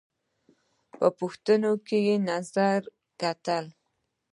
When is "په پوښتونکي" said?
0.97-2.01